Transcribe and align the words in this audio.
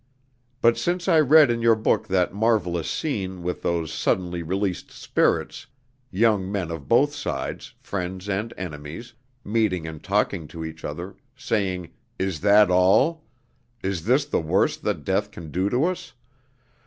But 0.61 0.79
since 0.79 1.07
I 1.07 1.19
read 1.19 1.51
in 1.51 1.61
your 1.61 1.75
book 1.75 2.07
that 2.07 2.33
marvelous 2.33 2.89
scene 2.89 3.43
with 3.43 3.61
those 3.61 3.93
suddenly 3.93 4.41
released 4.41 4.89
spirits 4.89 5.67
young 6.09 6.51
men 6.51 6.71
of 6.71 6.87
both 6.87 7.13
sides, 7.13 7.75
friends 7.81 8.27
and 8.27 8.51
enemies, 8.57 9.13
meeting 9.45 9.85
and 9.85 10.01
talking 10.03 10.47
to 10.47 10.65
each 10.65 10.83
other, 10.83 11.17
saying, 11.35 11.91
'Is 12.17 12.39
this 12.41 12.67
all?' 12.71 13.25
'Is 13.83 14.05
this 14.05 14.25
the 14.25 14.41
worst 14.41 14.81
that 14.85 15.05
death 15.05 15.29
can 15.29 15.51
do 15.51 15.69
to 15.69 15.83
us?' 15.85 16.13